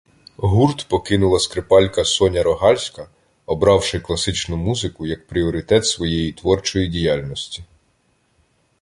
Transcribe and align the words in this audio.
гурт 0.37 0.87
покинула 0.89 1.39
скрипалька 1.39 2.03
Соня 2.05 2.43
Рогальська, 2.43 3.09
обравши 3.45 3.99
класичну 3.99 4.57
музику 4.57 5.05
як 5.05 5.27
пріоритет 5.27 5.85
своєї 5.85 6.31
творчої 6.33 6.87
діяльності. 6.87 7.63